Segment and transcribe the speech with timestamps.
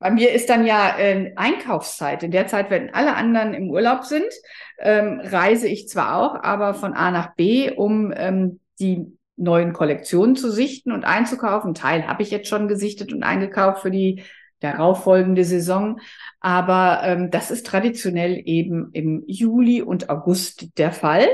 [0.00, 2.22] Bei mir ist dann ja äh, Einkaufszeit.
[2.22, 4.32] In der Zeit, wenn alle anderen im Urlaub sind,
[4.78, 10.36] ähm, reise ich zwar auch, aber von A nach B, um ähm, die neuen Kollektionen
[10.36, 11.72] zu sichten und einzukaufen.
[11.72, 14.22] Ein Teil habe ich jetzt schon gesichtet und eingekauft für die
[14.60, 16.00] darauffolgende Saison.
[16.40, 21.26] Aber ähm, das ist traditionell eben im Juli und August der Fall,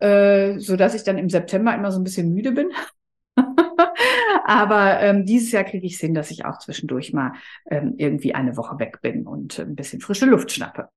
[0.00, 2.68] äh, so dass ich dann im September immer so ein bisschen müde bin.
[4.46, 7.32] Aber ähm, dieses Jahr kriege ich Sinn, dass ich auch zwischendurch mal
[7.70, 10.90] ähm, irgendwie eine Woche weg bin und ein bisschen frische Luft schnappe.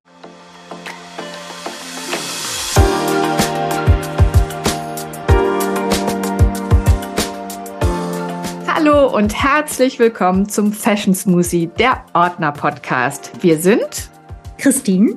[8.68, 13.32] Hallo und herzlich willkommen zum Fashion Smoothie, der Ordner Podcast.
[13.42, 14.10] Wir sind
[14.58, 15.16] Christine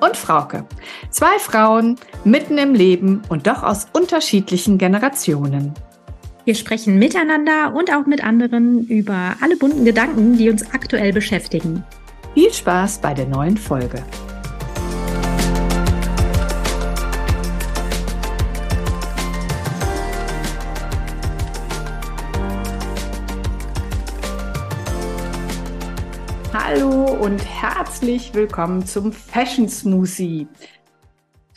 [0.00, 0.64] und Frauke.
[1.10, 5.74] Zwei Frauen mitten im Leben und doch aus unterschiedlichen Generationen.
[6.48, 11.84] Wir sprechen miteinander und auch mit anderen über alle bunten Gedanken, die uns aktuell beschäftigen.
[12.32, 14.02] Viel Spaß bei der neuen Folge.
[26.54, 30.48] Hallo und herzlich willkommen zum Fashion Smoothie.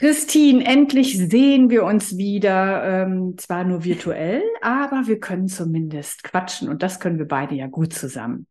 [0.01, 3.03] Christine, endlich sehen wir uns wieder.
[3.03, 7.67] Ähm, zwar nur virtuell, aber wir können zumindest quatschen und das können wir beide ja
[7.67, 8.47] gut zusammen.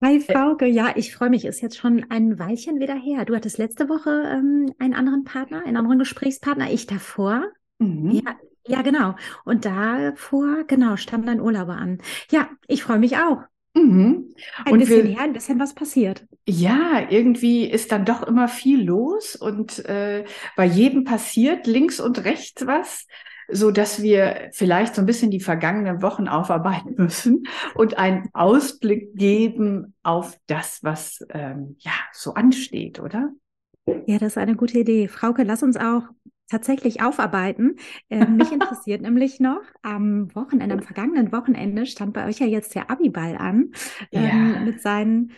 [0.00, 1.46] Hi Frauke, ja, ich freue mich.
[1.46, 3.24] Ist jetzt schon ein Weilchen wieder her.
[3.24, 7.42] Du hattest letzte Woche ähm, einen anderen Partner, einen anderen Gesprächspartner, ich davor.
[7.80, 8.12] Mhm.
[8.12, 8.36] Ja,
[8.68, 9.16] ja, genau.
[9.44, 11.98] Und davor, genau, stand ein Urlauber an.
[12.30, 13.42] Ja, ich freue mich auch.
[13.76, 14.34] Mhm.
[14.64, 16.24] Ein und bisschen wir, her, ein bisschen was passiert.
[16.48, 20.24] Ja, irgendwie ist dann doch immer viel los und äh,
[20.56, 23.06] bei jedem passiert links und rechts was,
[23.48, 27.42] so dass wir vielleicht so ein bisschen die vergangenen Wochen aufarbeiten müssen
[27.74, 33.30] und einen Ausblick geben auf das, was ähm, ja so ansteht, oder?
[34.06, 35.06] Ja, das ist eine gute Idee.
[35.06, 36.02] Frauke, lass uns auch
[36.48, 37.76] tatsächlich aufarbeiten.
[38.08, 42.74] Äh, mich interessiert nämlich noch, am Wochenende, am vergangenen Wochenende stand bei euch ja jetzt
[42.74, 43.72] der Abiball an
[44.12, 44.60] ähm, ja.
[44.60, 45.32] mit seinen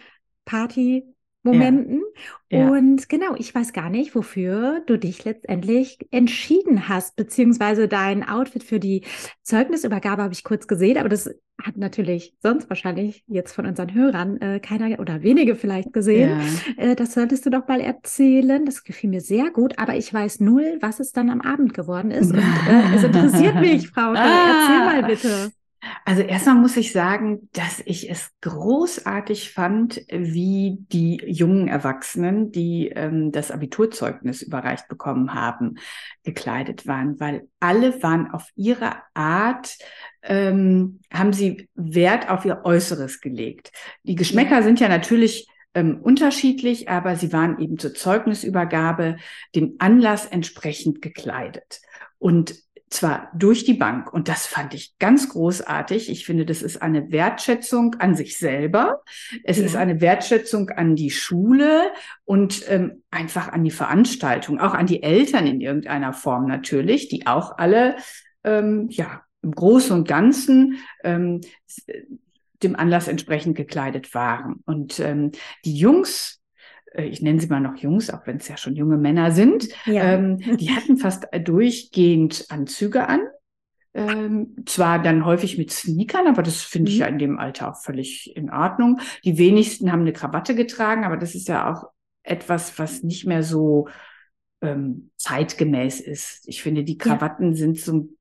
[0.44, 1.04] Party
[1.42, 2.02] Momenten.
[2.50, 2.70] Ja.
[2.70, 8.64] Und genau, ich weiß gar nicht, wofür du dich letztendlich entschieden hast, beziehungsweise dein Outfit
[8.64, 9.04] für die
[9.42, 11.30] Zeugnisübergabe habe ich kurz gesehen, aber das
[11.62, 16.40] hat natürlich sonst wahrscheinlich jetzt von unseren Hörern äh, keiner oder wenige vielleicht gesehen.
[16.76, 16.90] Ja.
[16.90, 18.64] Äh, das solltest du doch mal erzählen.
[18.64, 22.12] Das gefiel mir sehr gut, aber ich weiß null, was es dann am Abend geworden
[22.12, 22.30] ist.
[22.30, 24.12] Und äh, es interessiert mich, Frau.
[24.14, 24.60] Ah.
[24.60, 25.52] Erzähl mal bitte.
[26.04, 32.88] Also erstmal muss ich sagen, dass ich es großartig fand, wie die jungen Erwachsenen, die
[32.88, 35.76] ähm, das Abiturzeugnis überreicht bekommen haben,
[36.24, 39.76] gekleidet waren, weil alle waren auf ihre Art,
[40.22, 43.72] ähm, haben sie Wert auf ihr Äußeres gelegt.
[44.02, 49.16] Die Geschmäcker sind ja natürlich ähm, unterschiedlich, aber sie waren eben zur Zeugnisübergabe
[49.54, 51.80] dem Anlass entsprechend gekleidet.
[52.18, 52.56] Und
[52.90, 54.12] zwar durch die Bank.
[54.12, 56.10] Und das fand ich ganz großartig.
[56.10, 59.02] Ich finde, das ist eine Wertschätzung an sich selber.
[59.44, 59.64] Es ja.
[59.64, 61.90] ist eine Wertschätzung an die Schule
[62.24, 67.26] und ähm, einfach an die Veranstaltung, auch an die Eltern in irgendeiner Form natürlich, die
[67.26, 67.96] auch alle,
[68.44, 71.40] ähm, ja, im Großen und Ganzen ähm,
[72.62, 74.56] dem Anlass entsprechend gekleidet waren.
[74.64, 75.30] Und ähm,
[75.64, 76.37] die Jungs äh,
[77.06, 80.14] ich nenne sie mal noch Jungs, auch wenn es ja schon junge Männer sind, ja.
[80.14, 83.20] ähm, die hatten fast durchgehend Anzüge an.
[83.94, 87.00] Ähm, zwar dann häufig mit Sneakern, aber das finde ich mhm.
[87.00, 89.00] ja in dem Alter auch völlig in Ordnung.
[89.24, 91.88] Die wenigsten haben eine Krawatte getragen, aber das ist ja auch
[92.22, 93.88] etwas, was nicht mehr so
[94.60, 96.46] ähm, zeitgemäß ist.
[96.46, 97.56] Ich finde, die Krawatten ja.
[97.56, 98.18] sind so ein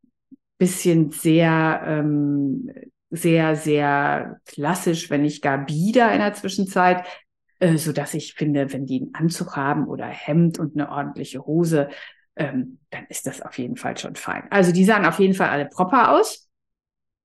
[0.58, 2.72] bisschen sehr, ähm,
[3.10, 7.04] sehr, sehr klassisch, wenn nicht gar bieder in der Zwischenzeit
[7.60, 11.46] äh, so dass ich finde, wenn die einen Anzug haben oder Hemd und eine ordentliche
[11.46, 11.90] Hose,
[12.36, 14.44] ähm, dann ist das auf jeden Fall schon fein.
[14.52, 16.48] Also die sahen auf jeden Fall alle proper aus.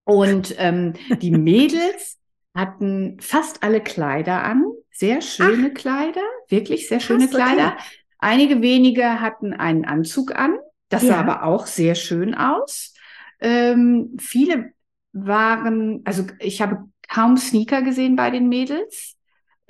[0.05, 2.19] Und ähm, die Mädels
[2.55, 5.75] hatten fast alle Kleider an, sehr schöne Ach.
[5.75, 7.73] Kleider, wirklich sehr schöne Krass, Kleider.
[7.75, 7.85] Okay.
[8.19, 10.57] Einige wenige hatten einen Anzug an,
[10.89, 11.09] das ja.
[11.09, 12.95] sah aber auch sehr schön aus.
[13.41, 14.73] Ähm, viele
[15.13, 19.17] waren, also ich habe kaum Sneaker gesehen bei den Mädels.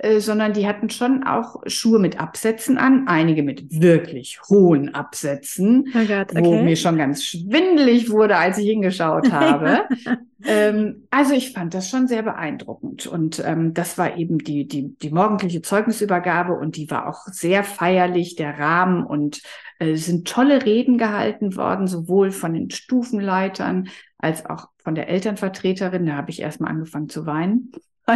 [0.03, 5.85] Äh, sondern die hatten schon auch Schuhe mit Absätzen an, einige mit wirklich hohen Absätzen,
[5.95, 6.43] oh Gott, okay.
[6.43, 9.83] wo mir schon ganz schwindelig wurde, als ich hingeschaut habe.
[10.45, 14.93] ähm, also ich fand das schon sehr beeindruckend und ähm, das war eben die, die,
[14.97, 19.41] die morgendliche Zeugnisübergabe und die war auch sehr feierlich, der Rahmen und
[19.79, 26.05] äh, sind tolle Reden gehalten worden, sowohl von den Stufenleitern als auch von der Elternvertreterin.
[26.05, 27.71] Da habe ich erstmal angefangen zu weinen.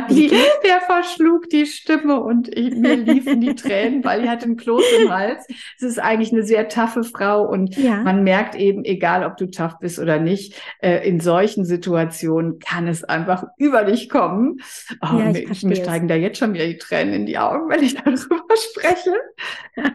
[0.09, 0.29] Die,
[0.65, 4.83] der verschlug die Stimme und ich, mir liefen die Tränen, weil die hatte einen Kloß
[4.99, 5.47] im Hals.
[5.77, 8.03] Es ist eigentlich eine sehr taffe Frau und ja.
[8.03, 12.87] man merkt eben, egal ob du tough bist oder nicht, äh, in solchen Situationen kann
[12.87, 14.57] es einfach über dich kommen.
[15.01, 17.81] Oh, ja, mir, mir steigen da jetzt schon wieder die Tränen in die Augen, wenn
[17.81, 19.15] ich darüber spreche.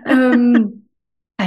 [0.06, 0.86] ähm,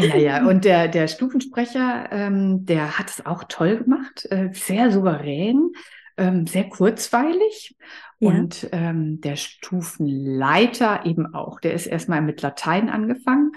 [0.02, 4.92] ja, ah, und der, der Stufensprecher, ähm, der hat es auch toll gemacht, äh, sehr
[4.92, 5.72] souverän,
[6.18, 7.76] ähm, sehr kurzweilig.
[8.20, 8.30] Ja.
[8.30, 11.60] Und ähm, der Stufenleiter eben auch.
[11.60, 13.52] Der ist erstmal mit Latein angefangen,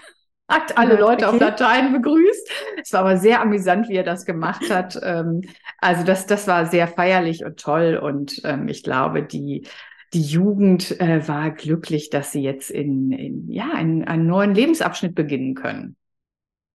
[0.48, 1.34] hat alle ja, Leute okay.
[1.34, 2.50] auf Latein begrüßt.
[2.82, 4.98] Es war aber sehr amüsant, wie er das gemacht hat.
[5.02, 5.42] Ähm,
[5.78, 8.00] also das, das war sehr feierlich und toll.
[8.02, 9.66] Und ähm, ich glaube, die,
[10.14, 15.14] die Jugend äh, war glücklich, dass sie jetzt in, in ja, in einen neuen Lebensabschnitt
[15.14, 15.96] beginnen können.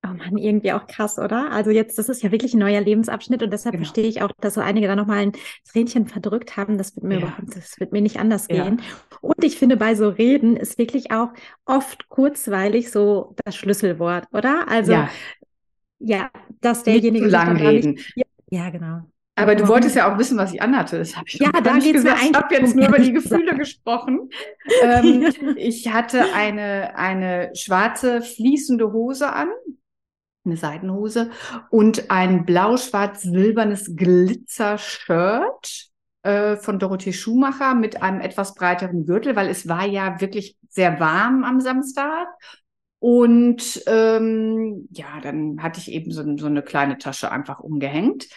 [0.05, 1.51] Oh Mann, irgendwie auch krass, oder?
[1.51, 3.85] Also jetzt, das ist ja wirklich ein neuer Lebensabschnitt und deshalb genau.
[3.85, 5.31] verstehe ich auch, dass so einige da nochmal ein
[5.71, 6.77] Tränchen verdrückt haben.
[6.77, 7.21] Das wird mir ja.
[7.21, 8.65] überhaupt, das wird mir nicht anders ja.
[8.65, 8.81] gehen.
[9.21, 11.29] Und ich finde, bei so Reden ist wirklich auch
[11.65, 14.65] oft kurzweilig so das Schlüsselwort, oder?
[14.67, 15.09] Also, ja,
[15.99, 16.29] ja
[16.59, 17.13] dass derjenige.
[17.13, 17.91] Nicht zu lang reden.
[17.91, 19.03] Nicht, ja, genau.
[19.35, 20.99] Aber du wolltest ja auch wissen, was ich anhatte.
[20.99, 22.21] Das habe ich ja, da nicht gesagt.
[22.23, 24.29] Ich habe jetzt nur über die Gefühle gesprochen.
[24.81, 25.27] Ähm,
[25.57, 29.49] ich hatte eine, eine schwarze fließende Hose an,
[30.45, 31.31] eine Seidenhose
[31.69, 35.89] und ein blau-schwarz-silbernes Glitzer-Shirt
[36.23, 40.99] äh, von Dorothee Schumacher mit einem etwas breiteren Gürtel, weil es war ja wirklich sehr
[40.99, 42.27] warm am Samstag.
[42.99, 48.27] Und ähm, ja, dann hatte ich eben so, so eine kleine Tasche einfach umgehängt.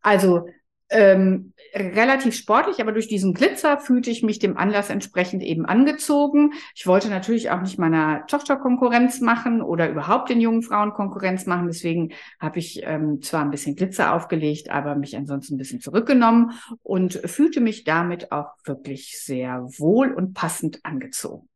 [0.00, 0.46] Also
[0.90, 6.52] ähm, relativ sportlich, aber durch diesen Glitzer fühlte ich mich dem Anlass entsprechend eben angezogen.
[6.74, 11.46] Ich wollte natürlich auch nicht meiner Tochter Konkurrenz machen oder überhaupt den jungen Frauen Konkurrenz
[11.46, 11.66] machen.
[11.66, 16.52] Deswegen habe ich ähm, zwar ein bisschen Glitzer aufgelegt, aber mich ansonsten ein bisschen zurückgenommen
[16.82, 21.48] und fühlte mich damit auch wirklich sehr wohl und passend angezogen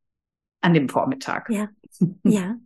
[0.61, 1.51] an dem Vormittag.
[1.51, 1.69] Ja,
[2.25, 2.57] ja.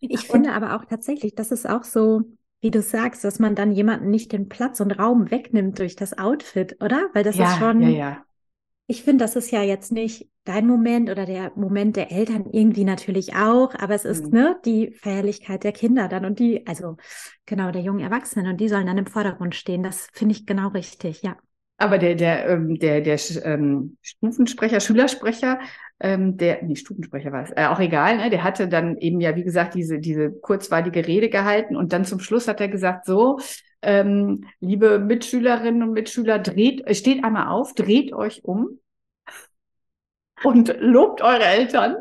[0.00, 2.22] Ich finde aber auch tatsächlich, das ist auch so,
[2.62, 6.16] wie du sagst, dass man dann jemanden nicht den Platz und Raum wegnimmt durch das
[6.16, 7.10] Outfit, oder?
[7.12, 7.82] Weil das ja, ist schon.
[7.82, 8.24] Ja, ja.
[8.86, 12.84] Ich finde, das ist ja jetzt nicht dein Moment oder der Moment der Eltern irgendwie
[12.84, 14.30] natürlich auch, aber es ist mhm.
[14.32, 16.96] ne die Feierlichkeit der Kinder dann und die, also
[17.46, 19.82] genau der jungen Erwachsenen und die sollen dann im Vordergrund stehen.
[19.82, 21.36] Das finde ich genau richtig, ja.
[21.82, 25.58] Aber der, der, ähm, der, der ähm, Stufensprecher, Schülersprecher,
[25.98, 28.30] ähm, der, nee, Stufensprecher war es, äh, auch egal, ne?
[28.30, 32.20] der hatte dann eben ja, wie gesagt, diese, diese kurzweilige Rede gehalten und dann zum
[32.20, 33.40] Schluss hat er gesagt, so,
[33.82, 38.78] ähm, liebe Mitschülerinnen und Mitschüler, dreht, äh, steht einmal auf, dreht euch um
[40.44, 41.96] und lobt eure Eltern.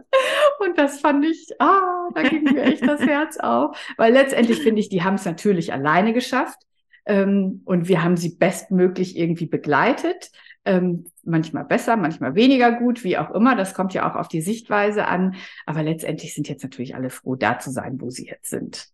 [0.59, 3.75] Und das fand ich, ah, da ging mir echt das Herz auf.
[3.97, 6.59] Weil letztendlich finde ich, die haben es natürlich alleine geschafft.
[7.05, 10.31] Ähm, und wir haben sie bestmöglich irgendwie begleitet.
[10.63, 13.55] Ähm, manchmal besser, manchmal weniger gut, wie auch immer.
[13.55, 15.35] Das kommt ja auch auf die Sichtweise an.
[15.65, 18.87] Aber letztendlich sind jetzt natürlich alle froh, da zu sein, wo sie jetzt sind.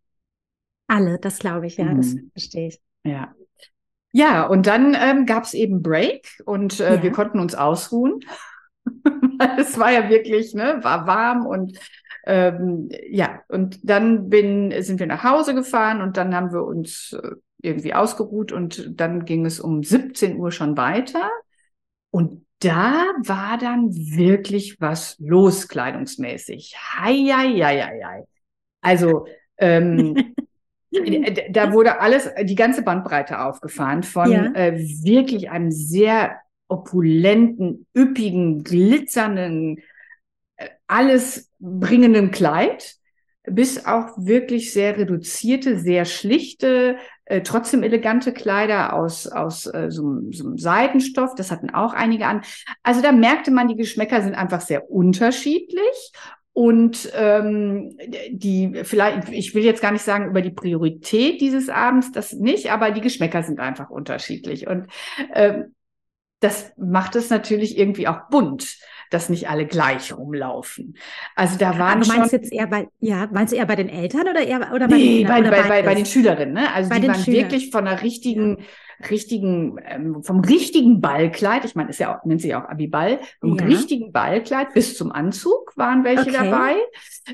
[0.88, 1.98] Alle, das glaube ich, ja, mhm.
[1.98, 2.82] das verstehe ich.
[3.04, 3.36] Ja.
[4.14, 7.04] Ja, und dann ähm, gab es eben Break und äh, ja.
[7.04, 8.22] wir konnten uns ausruhen.
[9.60, 11.78] es war ja wirklich, ne, war warm und
[12.26, 17.14] ähm, ja, und dann bin, sind wir nach Hause gefahren und dann haben wir uns
[17.14, 17.36] äh,
[17.68, 21.30] irgendwie ausgeruht und dann ging es um 17 Uhr schon weiter.
[22.10, 26.76] Und da war dann wirklich was los, kleidungsmäßig.
[26.76, 28.24] Hei, hei, hei, hei, hei.
[28.82, 29.28] Also,
[29.58, 30.34] ähm,
[31.52, 34.52] da wurde alles, die ganze Bandbreite aufgefahren von ja.
[34.54, 39.82] äh, wirklich einem sehr opulenten, üppigen, glitzernden,
[40.56, 42.98] äh, alles bringenden Kleid
[43.50, 50.22] bis auch wirklich sehr reduzierte, sehr schlichte, äh, trotzdem elegante Kleider aus, aus äh, so,
[50.32, 51.36] so einem Seidenstoff.
[51.36, 52.42] Das hatten auch einige an.
[52.84, 56.12] Also da merkte man, die Geschmäcker sind einfach sehr unterschiedlich.
[56.54, 57.98] Und ähm,
[58.32, 62.72] die, vielleicht, ich will jetzt gar nicht sagen über die Priorität dieses Abends, das nicht,
[62.72, 64.66] aber die Geschmäcker sind einfach unterschiedlich.
[64.66, 64.88] Und
[65.36, 65.76] ähm,
[66.40, 68.78] das macht es natürlich irgendwie auch bunt
[69.10, 70.98] dass nicht alle gleich rumlaufen.
[71.36, 73.76] Also da waren Aber meinst schon, du jetzt eher bei, ja, meinst du eher bei
[73.76, 76.54] den Eltern oder eher oder bei, nee, den, bei, oder bei, bei, bei, den Schülerinnen,
[76.54, 76.74] ne?
[76.74, 77.44] Also bei die waren Schülern.
[77.44, 78.58] wirklich von einer richtigen,
[79.10, 83.58] richtigen, ähm, vom richtigen Ballkleid, ich meine, ist ja auch, nennt sich auch Abiball, vom
[83.58, 83.66] ja.
[83.66, 86.32] richtigen Ballkleid bis zum Anzug waren welche okay.
[86.34, 86.76] dabei.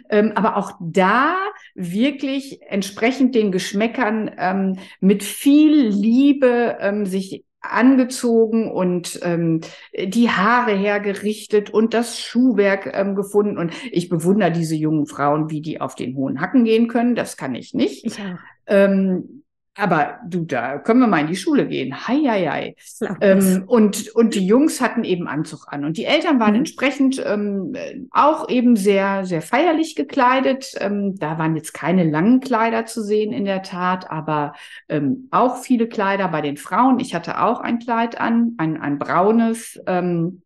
[0.10, 1.36] Ähm, aber auch da
[1.76, 9.62] wirklich entsprechend den Geschmäckern ähm, mit viel Liebe ähm, sich angezogen und ähm,
[9.98, 13.58] die Haare hergerichtet und das Schuhwerk ähm, gefunden.
[13.58, 17.16] Und ich bewundere diese jungen Frauen, wie die auf den hohen Hacken gehen können.
[17.16, 18.06] Das kann ich nicht.
[18.06, 18.38] Ich auch.
[18.68, 19.43] Ähm,
[19.76, 22.08] aber du, da können wir mal in die Schule gehen.
[22.08, 22.76] Hei, hei, hei.
[23.22, 25.84] Ähm, und, und die Jungs hatten eben Anzug an.
[25.84, 26.60] Und die Eltern waren mhm.
[26.60, 27.76] entsprechend ähm,
[28.12, 30.74] auch eben sehr, sehr feierlich gekleidet.
[30.80, 34.54] Ähm, da waren jetzt keine langen Kleider zu sehen in der Tat, aber
[34.90, 37.00] ähm, auch viele Kleider bei den Frauen.
[37.00, 40.44] Ich hatte auch ein Kleid an, ein, ein braunes ähm,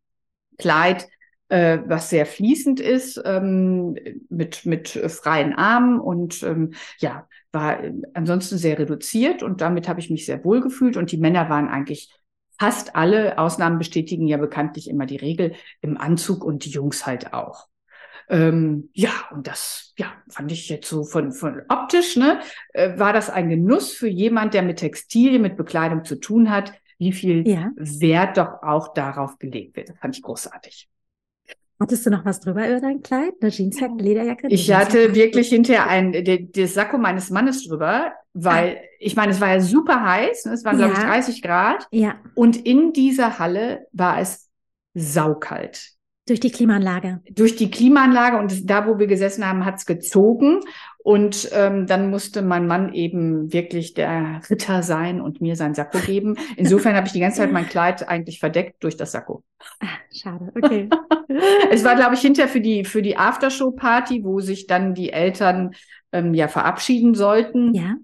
[0.58, 1.08] Kleid
[1.50, 3.96] äh, was sehr fließend ist, ähm,
[4.30, 7.80] mit, mit freien Armen und ähm, ja, war
[8.14, 11.70] ansonsten sehr reduziert und damit habe ich mich sehr wohl gefühlt und die Männer waren
[11.70, 12.14] eigentlich
[12.60, 17.34] fast alle, Ausnahmen bestätigen ja bekanntlich immer die Regel, im Anzug und die Jungs halt
[17.34, 17.68] auch.
[18.30, 22.42] Ähm, ja, und das, ja, fand ich jetzt so von, von optisch, ne,
[22.74, 26.74] äh, war das ein Genuss für jemand, der mit Textilien, mit Bekleidung zu tun hat,
[26.98, 27.72] wie viel ja.
[27.76, 29.90] Wert doch auch darauf gelegt wird.
[29.90, 30.90] Das fand ich großartig.
[31.80, 33.34] Hattest du noch was drüber über dein Kleid?
[33.40, 34.48] Eine Jeansjacke, Lederjacke?
[34.50, 36.14] Ich hatte wirklich hinterher ein,
[36.54, 38.88] das Sakko meines Mannes drüber, weil ah.
[39.00, 40.54] ich meine, es war ja super heiß, ne?
[40.54, 40.88] es waren ja.
[40.88, 41.88] glaube ich 30 Grad.
[41.92, 42.16] Ja.
[42.34, 44.50] Und in dieser Halle war es
[44.96, 45.98] saukalt.
[46.28, 47.22] Durch die Klimaanlage.
[47.30, 50.60] Durch die Klimaanlage und da, wo wir gesessen haben, hat's gezogen.
[51.08, 56.00] Und ähm, dann musste mein Mann eben wirklich der Ritter sein und mir sein Sakko
[56.00, 56.36] geben.
[56.58, 59.42] Insofern habe ich die ganze Zeit mein Kleid eigentlich verdeckt durch das Sakko.
[59.80, 60.90] Ach, schade, okay.
[61.72, 65.76] es war, glaube ich, hinterher für die, für die Aftershow-Party, wo sich dann die Eltern
[66.12, 67.74] ähm, ja verabschieden sollten.
[67.74, 67.96] Ja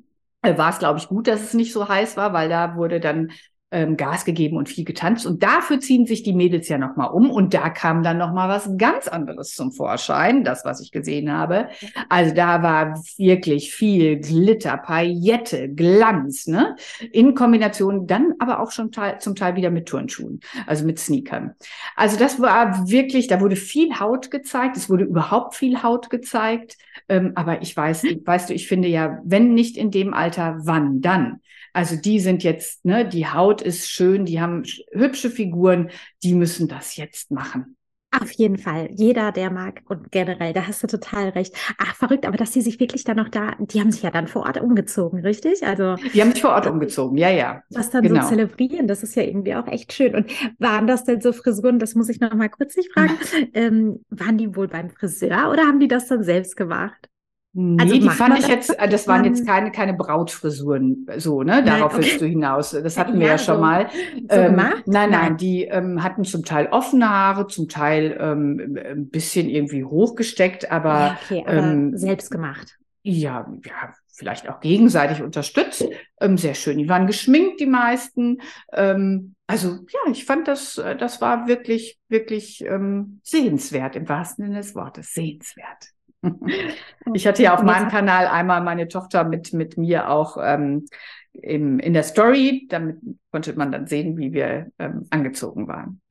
[0.46, 3.32] war es, glaube ich, gut, dass es nicht so heiß war, weil da wurde dann
[3.74, 5.26] ähm, Gas gegeben und viel getanzt.
[5.26, 7.30] Und dafür ziehen sich die Mädels ja nochmal um.
[7.30, 11.70] Und da kam dann nochmal was ganz anderes zum Vorschein, das, was ich gesehen habe.
[12.08, 16.76] Also da war wirklich viel Glitter, Paillette, Glanz, ne?
[17.12, 21.56] In Kombination dann aber auch schon zum Teil wieder mit Turnschuhen, also mit Sneakern.
[21.96, 24.78] Also das war wirklich, da wurde viel Haut gezeigt.
[24.78, 26.78] Es wurde überhaupt viel Haut gezeigt.
[27.10, 31.02] Ähm, aber ich weiß, weißt du, ich finde ja, wenn nicht in dem Alter, wann
[31.02, 31.42] dann?
[31.74, 35.90] Also die sind jetzt, ne, die Haut ist schön, die haben hübsche Figuren,
[36.22, 37.76] die müssen das jetzt machen.
[38.22, 38.90] Auf jeden Fall.
[38.92, 41.56] Jeder, der mag und generell, da hast du total recht.
[41.80, 44.28] Ach, verrückt, aber dass die sich wirklich dann noch da, die haben sich ja dann
[44.28, 45.66] vor Ort umgezogen, richtig?
[45.66, 45.96] Also.
[46.14, 47.64] Die haben sich vor Ort umgezogen, ja, ja.
[47.72, 48.22] Was dann genau.
[48.22, 50.14] so zelebrieren, das ist ja irgendwie auch echt schön.
[50.14, 53.18] Und waren das denn so Frisuren, das muss ich noch mal kurz nicht fragen,
[53.56, 57.10] ähm, waren die wohl beim Friseur oder haben die das dann selbst gemacht?
[57.56, 61.64] Nee, also die fand ich jetzt, äh, das waren jetzt keine, keine Brautfrisuren, so, ne?
[61.64, 61.98] Darauf nein, okay.
[61.98, 62.72] willst du hinaus.
[62.72, 63.90] Das hatten wir ja, schon so, mal.
[64.28, 64.56] So ähm?
[64.56, 69.50] Nein, nein, nein, die ähm, hatten zum Teil offene Haare, zum Teil ähm, ein bisschen
[69.50, 72.80] irgendwie hochgesteckt, aber, ja, okay, aber ähm, selbst gemacht.
[73.04, 75.86] Ja, ja, vielleicht auch gegenseitig unterstützt.
[76.20, 76.80] Ähm, sehr schön.
[76.80, 78.42] Die waren geschminkt, die meisten.
[78.72, 84.46] Ähm, also ja, ich fand das, äh, das war wirklich, wirklich ähm, sehenswert im wahrsten
[84.46, 85.14] Sinne des Wortes.
[85.14, 85.93] Sehenswert.
[87.14, 90.86] Ich hatte ja auf meinem Kanal einmal meine Tochter mit, mit mir auch ähm,
[91.34, 92.66] im, in der Story.
[92.70, 92.98] Damit
[93.30, 96.02] konnte man dann sehen, wie wir ähm, angezogen waren.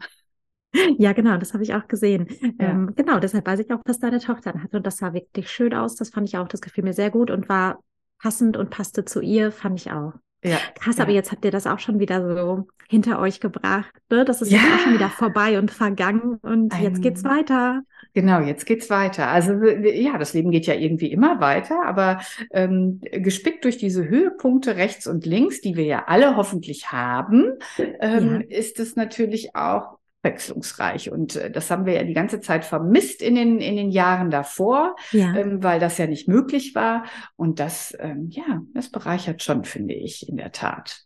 [0.98, 2.26] Ja, genau, das habe ich auch gesehen.
[2.40, 2.70] Ja.
[2.70, 4.76] Ähm, genau, deshalb weiß ich auch, was deine Tochter hatte.
[4.76, 5.96] Und das sah wirklich schön aus.
[5.96, 7.82] Das fand ich auch, das gefiel mir sehr gut und war
[8.20, 10.14] passend und passte zu ihr, fand ich auch.
[10.44, 11.04] Ja, Krass, ja.
[11.04, 13.92] aber jetzt habt ihr das auch schon wieder so hinter euch gebracht.
[14.10, 14.24] Ne?
[14.24, 14.58] Das ist ja.
[14.58, 17.82] auch schon wieder vorbei und vergangen und Ein, jetzt geht's weiter.
[18.14, 19.28] Genau, jetzt geht's weiter.
[19.28, 24.76] Also ja, das Leben geht ja irgendwie immer weiter, aber ähm, gespickt durch diese Höhepunkte
[24.76, 28.58] rechts und links, die wir ja alle hoffentlich haben, ähm, ja.
[28.58, 31.10] ist es natürlich auch abwechslungsreich.
[31.10, 34.30] Und äh, das haben wir ja die ganze Zeit vermisst in den, in den Jahren
[34.30, 35.34] davor, ja.
[35.34, 37.04] ähm, weil das ja nicht möglich war.
[37.36, 41.04] Und das, ähm, ja, das bereichert schon, finde ich, in der Tat.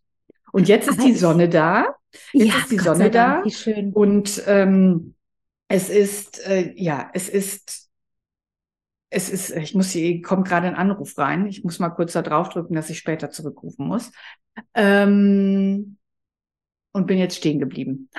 [0.53, 1.97] Und jetzt ist Aber die Sonne da.
[2.33, 3.45] Jetzt ja, ist die Gott Sonne da.
[3.45, 3.93] Wie schön.
[3.93, 5.15] Und ähm,
[5.69, 7.91] es ist, äh, ja, es ist,
[9.11, 11.47] es ist, ich muss hier, kommt gerade ein Anruf rein.
[11.47, 14.13] Ich muss mal kurz da draufdrücken, dass ich später zurückrufen muss.
[14.75, 15.99] Ähm,
[16.93, 18.11] und bin jetzt stehen geblieben.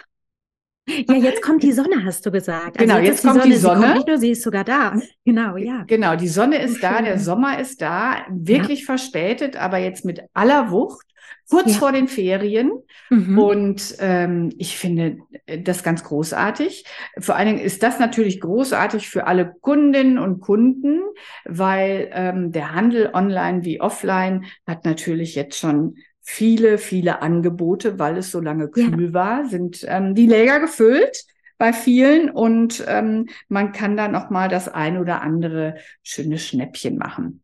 [0.87, 2.79] Ja, jetzt kommt die Sonne, hast du gesagt.
[2.79, 3.53] Also genau, jetzt, jetzt kommt die Sonne.
[3.53, 3.81] Die Sonne.
[3.81, 4.97] kommt nicht nur, sie ist sogar da.
[5.25, 5.83] Genau, ja.
[5.85, 8.85] Genau, die Sonne ist da, der Sommer ist da, wirklich ja.
[8.85, 11.05] verspätet, aber jetzt mit aller Wucht,
[11.49, 11.79] kurz ja.
[11.79, 12.71] vor den Ferien.
[13.09, 13.37] Mhm.
[13.37, 16.85] Und ähm, ich finde das ganz großartig.
[17.19, 21.01] Vor allen Dingen ist das natürlich großartig für alle Kundinnen und Kunden,
[21.45, 25.95] weil ähm, der Handel online wie offline hat natürlich jetzt schon
[26.29, 29.13] viele, viele Angebote, weil es so lange kühl ja.
[29.13, 31.23] war, sind ähm, die Läger gefüllt
[31.57, 36.97] bei vielen und ähm, man kann da noch mal das ein oder andere schöne Schnäppchen
[36.97, 37.43] machen.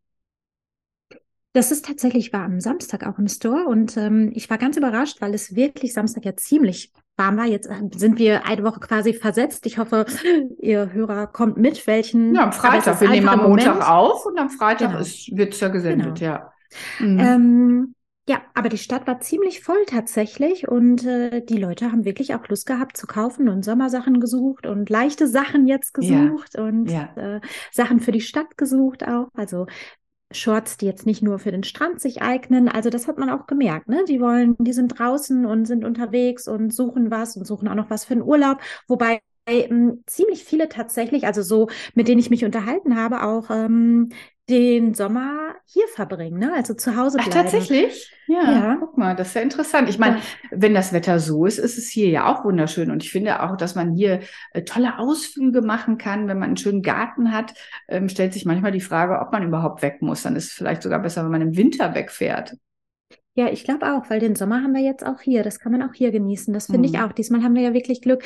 [1.53, 5.21] Das ist tatsächlich war am Samstag auch im Store und ähm, ich war ganz überrascht,
[5.21, 7.45] weil es wirklich Samstag ja ziemlich warm war.
[7.45, 9.65] Jetzt äh, sind wir eine Woche quasi versetzt.
[9.65, 10.05] Ich hoffe,
[10.59, 12.35] ihr Hörer kommt mit, welchen.
[12.35, 12.99] Ja, am Freitag.
[12.99, 15.37] Wir nehmen am Montag auf und am Freitag genau.
[15.37, 16.31] wird es ja gesendet, genau.
[16.31, 16.53] ja.
[16.99, 17.19] Mhm.
[17.19, 17.95] Ähm,
[18.27, 22.47] Ja, aber die Stadt war ziemlich voll tatsächlich und äh, die Leute haben wirklich auch
[22.47, 26.63] Lust gehabt zu kaufen und Sommersachen gesucht und leichte Sachen jetzt gesucht ja.
[26.63, 27.13] und ja.
[27.17, 27.41] Äh,
[27.73, 29.27] Sachen für die Stadt gesucht auch.
[29.33, 29.65] Also
[30.31, 32.69] Shorts, die jetzt nicht nur für den Strand sich eignen.
[32.69, 34.05] Also das hat man auch gemerkt, ne?
[34.07, 37.89] Die wollen, die sind draußen und sind unterwegs und suchen was und suchen auch noch
[37.89, 38.59] was für den Urlaub.
[38.87, 44.09] Wobei ähm, ziemlich viele tatsächlich, also so, mit denen ich mich unterhalten habe, auch ähm,
[44.49, 46.53] den Sommer hier verbringen, ne?
[46.53, 47.31] Also zu Hause bleiben.
[47.31, 48.11] Ach, tatsächlich?
[48.27, 48.77] Ja, ja.
[48.79, 49.89] Guck mal, das ist ja interessant.
[49.89, 50.21] Ich meine, ja.
[50.51, 52.91] wenn das Wetter so ist, ist es hier ja auch wunderschön.
[52.91, 54.19] Und ich finde auch, dass man hier
[54.51, 56.27] äh, tolle Ausflüge machen kann.
[56.27, 57.53] Wenn man einen schönen Garten hat,
[57.87, 60.23] ähm, stellt sich manchmal die Frage, ob man überhaupt weg muss.
[60.23, 62.57] Dann ist es vielleicht sogar besser, wenn man im Winter wegfährt.
[63.35, 65.41] Ja, ich glaube auch, weil den Sommer haben wir jetzt auch hier.
[65.41, 66.53] Das kann man auch hier genießen.
[66.53, 66.93] Das finde mhm.
[66.93, 67.11] ich auch.
[67.13, 68.23] Diesmal haben wir ja wirklich Glück.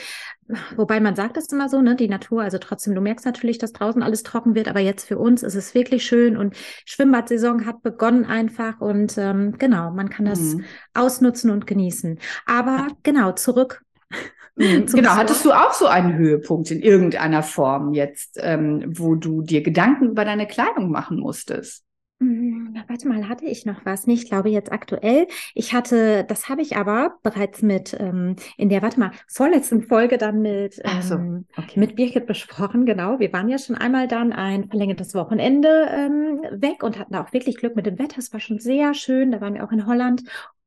[0.76, 3.72] Wobei man sagt es immer so, ne, die Natur, also trotzdem, du merkst natürlich, dass
[3.72, 7.84] draußen alles trocken wird, aber jetzt für uns ist es wirklich schön und Schwimmbadsaison hat
[7.84, 10.66] begonnen einfach und ähm, genau, man kann das mhm.
[10.94, 12.20] ausnutzen und genießen.
[12.46, 13.82] Aber genau, zurück.
[14.10, 14.88] Mhm.
[14.92, 19.62] Genau, hattest du auch so einen Höhepunkt in irgendeiner Form jetzt, ähm, wo du dir
[19.62, 21.87] Gedanken über deine Kleidung machen musstest?
[22.20, 24.08] Hm, warte mal, hatte ich noch was?
[24.08, 25.28] Nicht, ich glaube jetzt aktuell.
[25.54, 30.18] Ich hatte, das habe ich aber bereits mit ähm, in der, warte mal, vorletzten Folge
[30.18, 31.16] dann mit, ähm, so,
[31.62, 31.80] okay.
[31.80, 33.20] mit Birgit besprochen, genau.
[33.20, 37.58] Wir waren ja schon einmal dann ein verlängertes Wochenende ähm, weg und hatten auch wirklich
[37.58, 38.18] Glück mit dem Wetter.
[38.18, 39.32] Es war schon sehr schön.
[39.32, 40.24] Da waren wir auch in Holland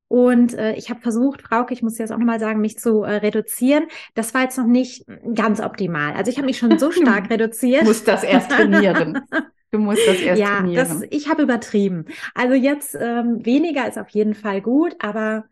[0.07, 3.19] und äh, ich habe versucht, Frauke, ich muss jetzt auch nochmal sagen, mich zu äh,
[3.19, 3.85] reduzieren.
[4.15, 5.05] Das war jetzt noch nicht
[5.35, 6.15] ganz optimal.
[6.15, 7.83] Also ich habe mich schon so stark reduziert.
[7.83, 9.21] Du musst das erst trainieren.
[9.71, 10.89] Du musst das erst ja, trainieren.
[10.89, 12.07] Das, ich habe übertrieben.
[12.35, 15.45] Also jetzt ähm, weniger ist auf jeden Fall gut, aber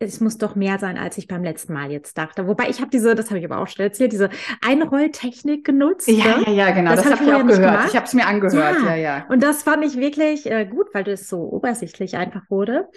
[0.00, 2.46] es muss doch mehr sein, als ich beim letzten Mal jetzt dachte.
[2.46, 4.30] Wobei ich habe diese, das habe ich aber auch schon erzählt, diese
[4.64, 6.06] Einrolltechnik genutzt.
[6.06, 6.44] Ja, ne?
[6.46, 6.94] ja, ja, genau.
[6.94, 7.60] Das, das habe ich auch gehört.
[7.60, 7.88] Gemacht.
[7.88, 8.76] Ich habe es mir angehört.
[8.80, 8.90] Ja.
[8.90, 9.26] ja, ja.
[9.28, 12.88] Und das fand ich wirklich äh, gut, weil das so obersichtlich einfach wurde.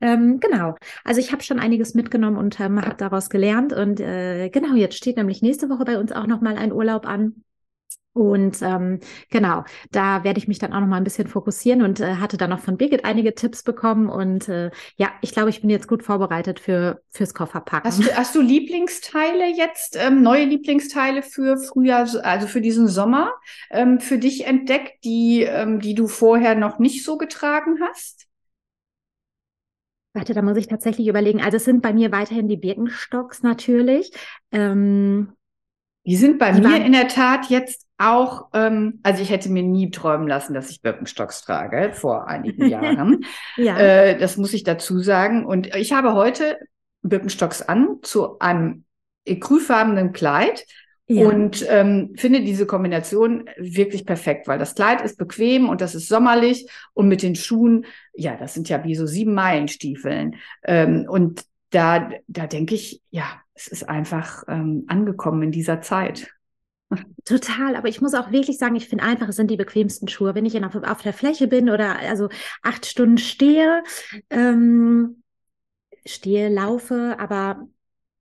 [0.00, 0.76] Ähm, genau.
[1.04, 3.74] Also ich habe schon einiges mitgenommen und ähm, habe daraus gelernt.
[3.74, 7.06] Und äh, genau, jetzt steht nämlich nächste Woche bei uns auch noch mal ein Urlaub
[7.06, 7.44] an.
[8.18, 8.98] Und ähm,
[9.30, 12.36] genau, da werde ich mich dann auch noch mal ein bisschen fokussieren und äh, hatte
[12.36, 14.08] dann noch von Birgit einige Tipps bekommen.
[14.08, 17.88] Und äh, ja, ich glaube, ich bin jetzt gut vorbereitet für fürs Kofferpacken.
[17.88, 23.32] Hast du, hast du Lieblingsteile jetzt, ähm, neue Lieblingsteile für Frühjahr, also für diesen Sommer,
[23.70, 28.26] ähm, für dich entdeckt, die, ähm, die du vorher noch nicht so getragen hast?
[30.12, 31.40] Warte, da muss ich tatsächlich überlegen.
[31.40, 34.10] Also es sind bei mir weiterhin die Birkenstocks natürlich.
[34.50, 35.34] Ähm,
[36.04, 39.62] die sind bei die mir in der Tat jetzt auch, ähm, also ich hätte mir
[39.62, 43.24] nie träumen lassen, dass ich Birkenstocks trage vor einigen Jahren.
[43.56, 43.76] ja.
[43.76, 45.44] Äh, das muss ich dazu sagen.
[45.44, 46.58] Und ich habe heute
[47.02, 48.84] Birkenstocks an zu einem
[49.24, 50.64] ecrüfarbenen Kleid.
[51.10, 51.26] Ja.
[51.26, 56.06] Und ähm, finde diese Kombination wirklich perfekt, weil das Kleid ist bequem und das ist
[56.06, 60.36] sommerlich und mit den Schuhen, ja, das sind ja wie so sieben Meilenstiefeln.
[60.64, 66.30] Ähm, und da, da denke ich, ja, es ist einfach ähm, angekommen in dieser Zeit.
[67.24, 70.34] Total, aber ich muss auch wirklich sagen, ich finde einfach, es sind die bequemsten Schuhe.
[70.34, 72.30] Wenn ich auf, auf der Fläche bin oder also
[72.62, 73.82] acht Stunden stehe,
[74.30, 75.22] ähm,
[76.06, 77.68] stehe, laufe, aber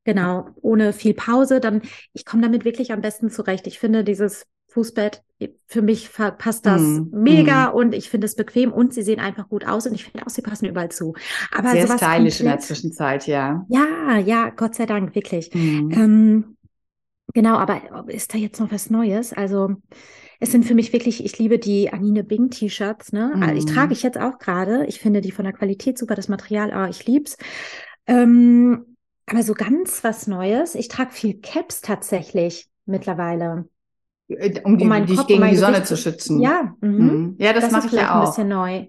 [0.04, 3.68] genau, ohne viel Pause, dann ich komme damit wirklich am besten zurecht.
[3.68, 5.24] Ich finde dieses Fußbett,
[5.66, 7.76] für mich passt das mm, mega mm.
[7.76, 10.30] und ich finde es bequem und sie sehen einfach gut aus und ich finde auch,
[10.30, 11.16] sie passen überall zu.
[11.52, 13.66] Aber Sehr stylisch komplett, in der Zwischenzeit, ja.
[13.70, 15.54] Ja, ja, Gott sei Dank, wirklich.
[15.54, 15.92] Mm.
[15.92, 16.57] Ähm,
[17.34, 19.34] Genau, aber ist da jetzt noch was Neues?
[19.34, 19.76] Also
[20.40, 23.34] es sind für mich wirklich, ich liebe die Anine Bing T-Shirts, ne?
[23.36, 23.58] Mhm.
[23.58, 24.86] Ich trage ich jetzt auch gerade.
[24.88, 27.38] Ich finde die von der Qualität super, das Material, oh, ich lieb's.
[28.06, 30.76] Ähm, aber so ganz was Neues.
[30.76, 33.68] Ich trage viel Caps tatsächlich mittlerweile.
[34.30, 36.42] Äh, um, die, um dich Kopf, gegen um die Sonne Gesicht zu schützen.
[36.42, 36.90] Ja, mhm.
[36.90, 37.36] Mhm.
[37.40, 38.24] ja, das, das mache ich ja auch.
[38.24, 38.88] Ein bisschen neu.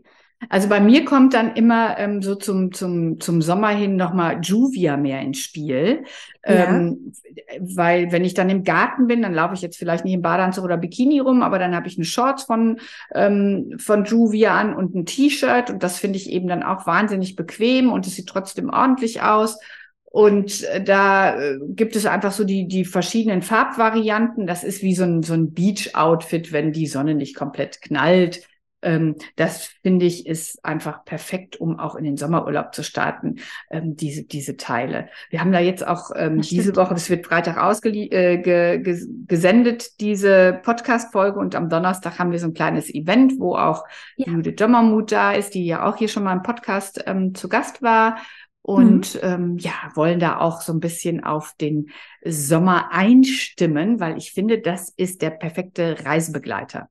[0.51, 4.97] Also bei mir kommt dann immer ähm, so zum, zum, zum Sommer hin nochmal Juvia
[4.97, 6.05] mehr ins Spiel.
[6.47, 6.69] Ja.
[6.69, 7.13] Ähm,
[7.59, 10.65] weil wenn ich dann im Garten bin, dann laufe ich jetzt vielleicht nicht im Badeanzug
[10.65, 12.79] oder Bikini rum, aber dann habe ich eine Shorts von,
[13.15, 17.35] ähm, von Juvia an und ein T-Shirt und das finde ich eben dann auch wahnsinnig
[17.35, 19.59] bequem und es sieht trotzdem ordentlich aus.
[20.05, 24.47] Und äh, da äh, gibt es einfach so die, die verschiedenen Farbvarianten.
[24.47, 28.41] Das ist wie so ein, so ein Beach-Outfit, wenn die Sonne nicht komplett knallt
[28.83, 33.37] ähm, das finde ich ist einfach perfekt, um auch in den Sommerurlaub zu starten,
[33.71, 35.09] ähm, diese, diese Teile.
[35.31, 39.07] Wir haben da jetzt auch ähm, diese Woche, das wird Freitag ausgesendet, äh, ge ge
[39.27, 43.85] gesendet, diese Podcast-Folge und am Donnerstag haben wir so ein kleines Event, wo auch
[44.17, 44.31] ja.
[44.33, 47.83] Judith Dommermuth da ist, die ja auch hier schon mal im Podcast ähm, zu Gast
[47.83, 48.19] war
[48.63, 49.21] und mhm.
[49.23, 51.91] ähm, ja, wollen da auch so ein bisschen auf den
[52.25, 56.91] Sommer einstimmen, weil ich finde, das ist der perfekte Reisebegleiter.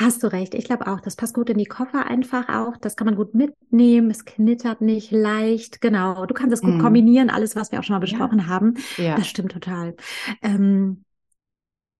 [0.00, 0.54] Hast du recht.
[0.54, 2.76] Ich glaube auch, das passt gut in die Koffer einfach auch.
[2.76, 4.12] Das kann man gut mitnehmen.
[4.12, 5.80] Es knittert nicht leicht.
[5.80, 6.24] Genau.
[6.24, 6.80] Du kannst es gut mm.
[6.80, 7.30] kombinieren.
[7.30, 8.46] Alles, was wir auch schon mal besprochen ja.
[8.46, 8.74] haben.
[8.96, 9.16] Ja.
[9.16, 9.96] Das stimmt total.
[10.40, 11.04] Ähm,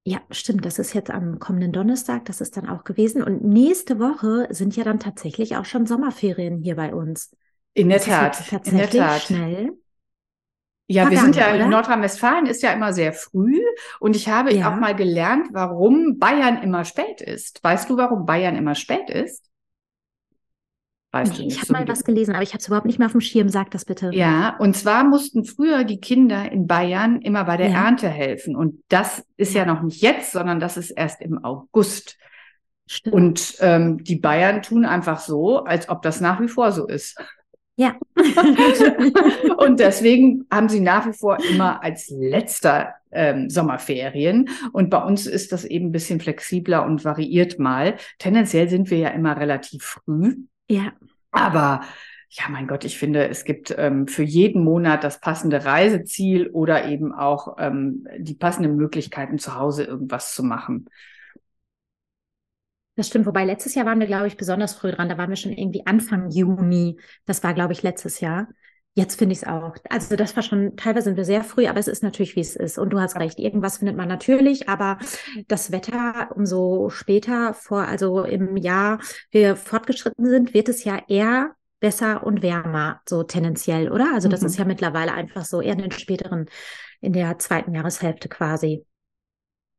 [0.04, 0.64] ja, stimmt.
[0.64, 2.24] Das ist jetzt am kommenden Donnerstag.
[2.26, 3.20] Das ist dann auch gewesen.
[3.20, 7.34] Und nächste Woche sind ja dann tatsächlich auch schon Sommerferien hier bei uns.
[7.74, 8.48] In der Tat.
[8.48, 9.22] Tatsächlich in der Tat.
[9.22, 9.72] schnell.
[10.90, 11.66] Ja, wir sind ja, oder?
[11.66, 13.60] Nordrhein-Westfalen ist ja immer sehr früh
[14.00, 14.70] und ich habe ja.
[14.72, 17.62] auch mal gelernt, warum Bayern immer spät ist.
[17.62, 19.44] Weißt du, warum Bayern immer spät ist?
[21.10, 22.86] Weißt nee, du nicht, ich habe so mal was gelesen, aber ich habe es überhaupt
[22.86, 23.50] nicht mehr auf dem Schirm.
[23.50, 24.10] Sag das bitte.
[24.12, 27.84] Ja, und zwar mussten früher die Kinder in Bayern immer bei der ja.
[27.84, 28.56] Ernte helfen.
[28.56, 29.62] Und das ist ja.
[29.62, 32.16] ja noch nicht jetzt, sondern das ist erst im August.
[32.86, 33.14] Stimmt.
[33.14, 37.18] Und ähm, die Bayern tun einfach so, als ob das nach wie vor so ist.
[37.78, 37.94] Ja.
[39.58, 44.50] und deswegen haben sie nach wie vor immer als letzter ähm, Sommerferien.
[44.72, 47.94] Und bei uns ist das eben ein bisschen flexibler und variiert mal.
[48.18, 50.38] Tendenziell sind wir ja immer relativ früh.
[50.68, 50.92] Ja.
[51.30, 51.82] Aber
[52.30, 56.88] ja, mein Gott, ich finde, es gibt ähm, für jeden Monat das passende Reiseziel oder
[56.88, 60.86] eben auch ähm, die passenden Möglichkeiten, zu Hause irgendwas zu machen.
[62.98, 65.08] Das stimmt, wobei letztes Jahr waren wir, glaube ich, besonders früh dran.
[65.08, 66.98] Da waren wir schon irgendwie Anfang Juni.
[67.26, 68.48] Das war, glaube ich, letztes Jahr.
[68.94, 69.76] Jetzt finde ich es auch.
[69.88, 72.56] Also das war schon, teilweise sind wir sehr früh, aber es ist natürlich, wie es
[72.56, 72.76] ist.
[72.76, 74.98] Und du hast recht, irgendwas findet man natürlich, aber
[75.46, 78.98] das Wetter umso später vor, also im Jahr
[79.30, 84.10] wir fortgeschritten sind, wird es ja eher besser und wärmer, so tendenziell, oder?
[84.12, 84.46] Also das mhm.
[84.48, 86.46] ist ja mittlerweile einfach so eher in den späteren,
[87.00, 88.84] in der zweiten Jahreshälfte quasi.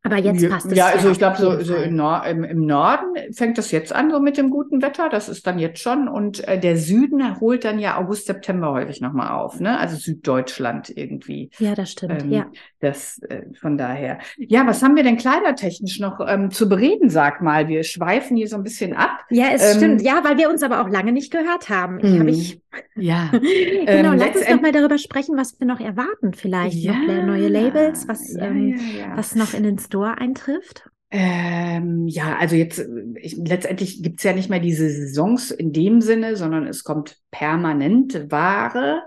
[0.02, 0.78] Aber jetzt passt es.
[0.78, 4.10] Ja, also ich glaube, so, so im, Nor im, im, Norden fängt das jetzt an,
[4.10, 5.10] so mit dem guten Wetter.
[5.10, 6.08] Das ist dann jetzt schon.
[6.08, 9.78] Und äh, der Süden holt dann ja August, September häufig nochmal auf, ne?
[9.78, 11.50] Also Süddeutschland irgendwie.
[11.60, 12.46] Ja, das stimmt, ähm, ja.
[12.80, 14.20] Das äh, von daher.
[14.38, 17.68] Ja, was haben wir denn kleidertechnisch noch ähm, zu bereden, sag mal?
[17.68, 19.26] Wir schweifen hier so ein bisschen ab.
[19.30, 20.02] Ja, es ähm, stimmt.
[20.02, 22.00] Ja, weil wir uns aber auch lange nicht gehört haben.
[22.00, 22.28] Ich, hab mhm.
[22.30, 22.62] ich
[22.96, 23.30] ja.
[23.32, 26.34] genau, ähm, lass uns noch mal darüber sprechen, was wir noch erwarten.
[26.34, 30.90] Vielleicht ja, noch neue Labels, was, ja, ähm, ja, was noch in den Store eintrifft.
[31.12, 32.80] Ähm, ja, also jetzt
[33.16, 38.32] ich, letztendlich gibt's ja nicht mehr diese Saisons in dem Sinne, sondern es kommt permanent
[38.32, 39.04] Ware.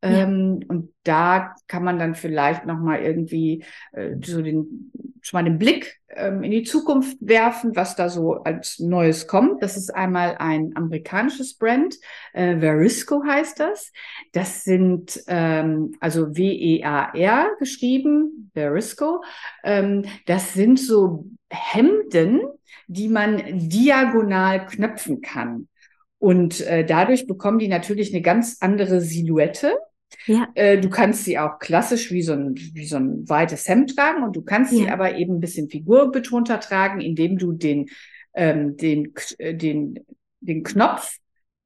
[0.00, 5.44] Ähm, und da kann man dann vielleicht noch mal irgendwie äh, so den schon mal
[5.44, 9.62] den Blick ähm, in die Zukunft werfen, was da so als Neues kommt.
[9.62, 11.96] Das ist einmal ein amerikanisches Brand,
[12.32, 13.92] äh, Verisco heißt das.
[14.32, 19.22] Das sind ähm, also W-E-A-R geschrieben, Verisco.
[19.64, 22.40] Ähm, das sind so Hemden,
[22.86, 25.68] die man diagonal knöpfen kann.
[26.18, 29.76] Und äh, dadurch bekommen die natürlich eine ganz andere Silhouette.
[30.26, 30.48] Ja.
[30.54, 34.22] Äh, du kannst sie auch klassisch wie so, ein, wie so ein weites Hemd tragen
[34.22, 34.78] und du kannst ja.
[34.78, 37.86] sie aber eben ein bisschen figurbetonter tragen, indem du den,
[38.34, 40.00] ähm, den, äh, den,
[40.40, 41.18] den Knopf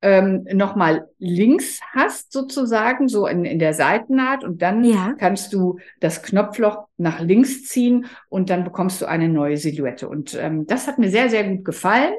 [0.02, 4.42] ähm, nochmal links hast, sozusagen, so in, in der Seitennaht.
[4.42, 5.14] Und dann ja.
[5.16, 10.08] kannst du das Knopfloch nach links ziehen und dann bekommst du eine neue Silhouette.
[10.08, 12.12] Und ähm, das hat mir sehr, sehr gut gefallen.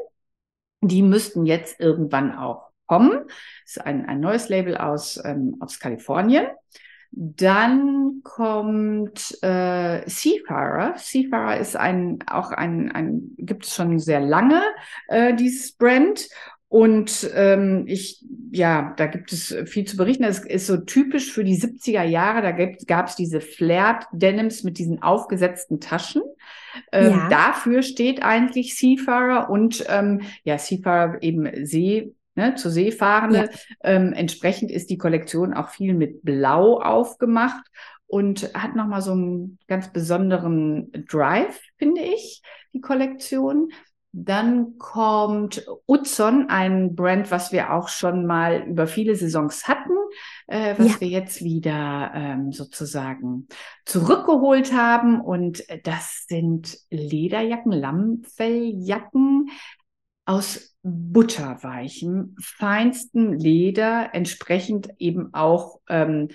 [0.87, 3.21] Die müssten jetzt irgendwann auch kommen.
[3.65, 6.47] Das ist ein, ein neues Label aus, ähm, aus Kalifornien.
[7.11, 10.95] Dann kommt äh, Seafarer.
[10.97, 14.61] Seafarer ist ein auch ein, ein gibt es schon sehr lange
[15.09, 16.27] äh, dieses Brand
[16.73, 20.23] und ähm, ich, ja, da gibt es viel zu berichten.
[20.23, 22.41] Das ist so typisch für die 70er Jahre.
[22.41, 22.51] Da
[22.87, 26.23] gab es diese Flared Denims mit diesen aufgesetzten Taschen.
[26.91, 27.29] Ähm, ja.
[27.29, 33.51] Dafür steht eigentlich Seafarer und ähm, ja, Seafarer eben See, ne, zu Seefahrende.
[33.51, 33.59] Ja.
[33.83, 37.67] Ähm, entsprechend ist die Kollektion auch viel mit Blau aufgemacht
[38.07, 42.41] und hat nochmal so einen ganz besonderen Drive, finde ich,
[42.73, 43.69] die Kollektion.
[44.15, 49.97] Dann kommt Utzon, ein Brand, was wir auch schon mal über viele Saisons hatten,
[50.45, 51.01] äh, was ja.
[51.01, 53.47] wir jetzt wieder ähm, sozusagen
[53.85, 55.19] zurückgeholt haben.
[55.19, 59.49] Und das sind Lederjacken, Lammfelljacken
[60.25, 66.27] aus butterweichem, feinstem Leder, entsprechend eben auch ähm,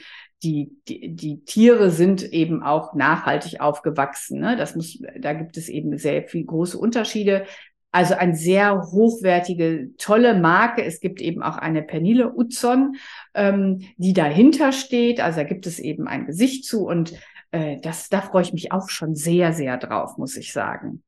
[0.42, 4.40] die, die, die Tiere sind eben auch nachhaltig aufgewachsen.
[4.40, 4.56] Ne?
[4.56, 7.44] Das muss, da gibt es eben sehr viel große Unterschiede.
[7.90, 10.84] Also ein sehr hochwertige, tolle Marke.
[10.84, 12.96] Es gibt eben auch eine Pernille Utzon,
[13.34, 15.20] ähm, die dahinter steht.
[15.20, 17.14] Also da gibt es eben ein Gesicht zu und
[17.50, 21.02] äh, das, da freue ich mich auch schon sehr, sehr drauf, muss ich sagen.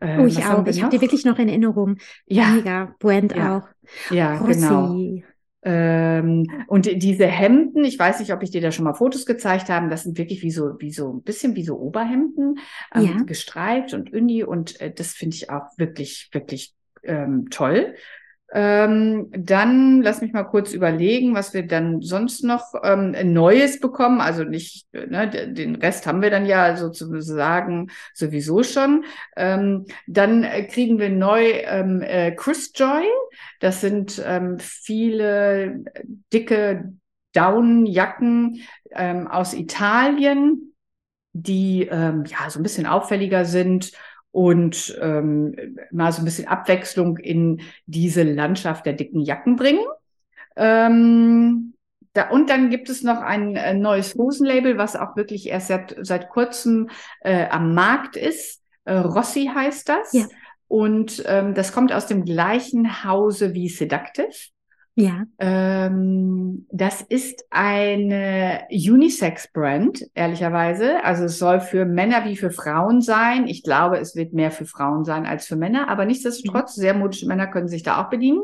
[0.00, 0.66] Äh, oh, ich auch.
[0.66, 1.98] Ich habe die wirklich noch in Erinnerung.
[2.26, 2.48] Ja.
[2.48, 2.94] Mega.
[2.98, 3.58] Brand ja.
[3.58, 3.68] auch.
[4.10, 4.54] Ja, Rossi.
[4.54, 4.96] genau.
[5.64, 9.68] Ähm, und diese Hemden, ich weiß nicht, ob ich dir da schon mal Fotos gezeigt
[9.68, 12.58] habe, das sind wirklich wie so, wie so ein bisschen wie so Oberhemden,
[12.94, 13.16] ähm, ja.
[13.24, 17.94] gestreift und Uni und äh, das finde ich auch wirklich, wirklich ähm, toll.
[18.54, 24.20] Ähm, dann lass mich mal kurz überlegen, was wir dann sonst noch ähm, Neues bekommen.
[24.20, 29.04] Also nicht, ne, den Rest haben wir dann ja sozusagen sowieso schon.
[29.36, 33.04] Ähm, dann kriegen wir neu ähm, äh, Chris Joy.
[33.60, 35.84] Das sind ähm, viele
[36.30, 36.92] dicke
[37.32, 38.60] Downjacken
[38.90, 40.74] ähm, aus Italien,
[41.32, 43.92] die ja so ein bisschen auffälliger sind
[44.32, 45.54] und ähm,
[45.90, 49.84] mal so ein bisschen Abwechslung in diese Landschaft der dicken Jacken bringen.
[50.56, 51.74] Ähm,
[52.14, 55.96] da, und dann gibt es noch ein, ein neues Hosenlabel, was auch wirklich erst seit,
[56.00, 56.90] seit kurzem
[57.20, 58.62] äh, am Markt ist.
[58.84, 60.12] Äh, Rossi heißt das.
[60.12, 60.26] Ja.
[60.68, 64.51] Und ähm, das kommt aus dem gleichen Hause wie Seductive.
[64.94, 65.24] Ja.
[65.38, 71.02] Ähm, das ist eine Unisex-Brand, ehrlicherweise.
[71.02, 73.46] Also es soll für Männer wie für Frauen sein.
[73.46, 76.80] Ich glaube, es wird mehr für Frauen sein als für Männer, aber nichtsdestotrotz, mhm.
[76.80, 78.42] sehr modische Männer können sich da auch bedienen.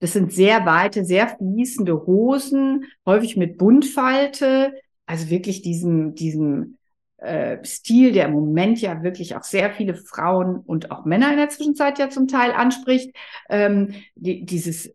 [0.00, 4.74] Das sind sehr weite, sehr fließende Hosen, häufig mit Buntfalte.
[5.06, 6.76] Also wirklich diesem, diesem
[7.18, 11.38] äh, Stil, der im Moment ja wirklich auch sehr viele Frauen und auch Männer in
[11.38, 13.14] der Zwischenzeit ja zum Teil anspricht.
[13.48, 14.94] Ähm, die, dieses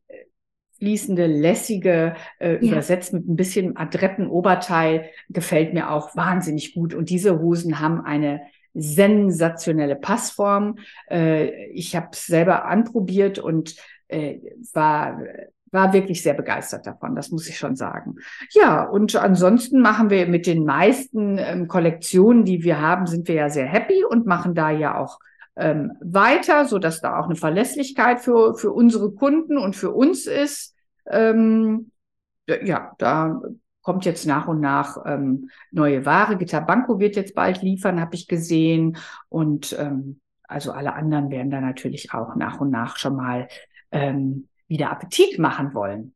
[0.81, 2.71] fließende, lässige, äh, ja.
[2.71, 6.95] übersetzt mit ein bisschen adretten Oberteil, gefällt mir auch wahnsinnig gut.
[6.95, 8.41] Und diese Hosen haben eine
[8.73, 10.79] sensationelle Passform.
[11.07, 13.75] Äh, ich habe es selber anprobiert und
[14.07, 14.39] äh,
[14.73, 15.21] war
[15.73, 18.15] war wirklich sehr begeistert davon, das muss ich schon sagen.
[18.51, 23.35] Ja, und ansonsten machen wir mit den meisten ähm, Kollektionen, die wir haben, sind wir
[23.35, 25.19] ja sehr happy und machen da ja auch
[25.55, 30.25] ähm, weiter, so dass da auch eine Verlässlichkeit für, für unsere Kunden und für uns
[30.25, 30.70] ist.
[31.09, 31.91] Ähm,
[32.47, 33.41] ja, da
[33.81, 36.37] kommt jetzt nach und nach ähm, neue Ware.
[36.37, 38.97] Gitabanco wird jetzt bald liefern, habe ich gesehen.
[39.29, 43.47] Und ähm, also alle anderen werden da natürlich auch nach und nach schon mal
[43.91, 46.13] ähm, wieder Appetit machen wollen.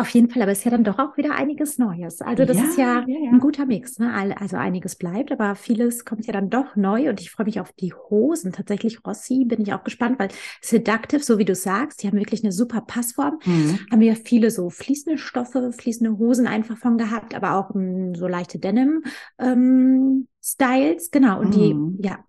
[0.00, 2.22] Auf jeden Fall, aber es ist ja dann doch auch wieder einiges Neues.
[2.22, 3.98] Also das ja, ist ja, ja, ja, ein guter Mix.
[3.98, 4.10] Ne?
[4.38, 7.70] Also einiges bleibt, aber vieles kommt ja dann doch neu und ich freue mich auf
[7.72, 8.52] die Hosen.
[8.52, 10.28] Tatsächlich Rossi bin ich auch gespannt, weil
[10.62, 13.40] Seductive, so wie du sagst, die haben wirklich eine super Passform.
[13.44, 13.78] Mhm.
[13.90, 18.14] Haben wir ja viele so fließende Stoffe, fließende Hosen einfach von gehabt, aber auch um,
[18.14, 19.02] so leichte Denim
[19.38, 21.10] ähm, Styles.
[21.10, 21.98] Genau, und mhm.
[21.98, 22.20] die, ja,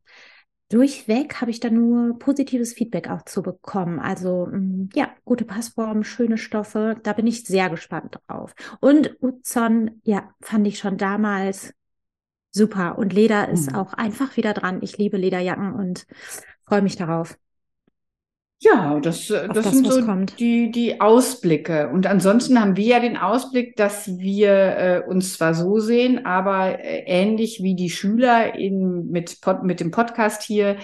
[0.72, 4.00] durchweg habe ich da nur positives Feedback auch zu bekommen.
[4.00, 8.56] Also mm, ja, gute Passform, schöne Stoffe, da bin ich sehr gespannt drauf.
[8.80, 11.74] Und Uzon, ja, fand ich schon damals
[12.52, 12.98] super.
[12.98, 13.76] Und Leder ist mhm.
[13.76, 14.80] auch einfach wieder dran.
[14.82, 16.06] Ich liebe Lederjacken und
[16.66, 17.38] freue mich darauf.
[18.64, 20.40] Ja, das, das, das sind so kommt.
[20.40, 21.90] die, die Ausblicke.
[21.90, 26.80] Und ansonsten haben wir ja den Ausblick, dass wir äh, uns zwar so sehen, aber
[26.80, 30.78] äh, ähnlich wie die Schüler in, mit, mit dem Podcast hier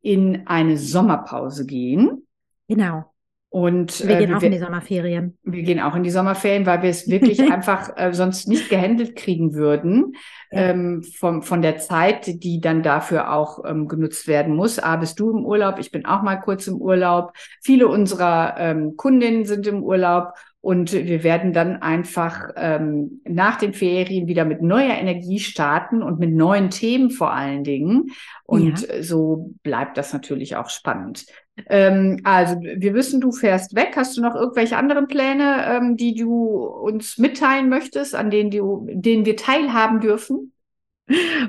[0.00, 2.26] in eine Sommerpause gehen.
[2.66, 3.11] Genau.
[3.52, 5.36] Und wir gehen äh, auch wir, in die Sommerferien.
[5.44, 9.14] Wir gehen auch in die Sommerferien, weil wir es wirklich einfach äh, sonst nicht gehandelt
[9.14, 10.14] kriegen würden
[10.50, 14.78] ähm, von, von der Zeit, die dann dafür auch ähm, genutzt werden muss.
[14.78, 17.34] A, bist du im Urlaub, ich bin auch mal kurz im Urlaub.
[17.60, 23.74] Viele unserer ähm, Kundinnen sind im Urlaub und wir werden dann einfach ähm, nach den
[23.74, 28.12] Ferien wieder mit neuer Energie starten und mit neuen Themen vor allen Dingen.
[28.44, 29.02] Und ja.
[29.02, 31.26] so bleibt das natürlich auch spannend.
[31.66, 33.92] Ähm, also wir wissen, du fährst weg.
[33.96, 38.86] Hast du noch irgendwelche anderen Pläne, ähm, die du uns mitteilen möchtest, an denen, du,
[38.90, 40.52] denen wir teilhaben dürfen?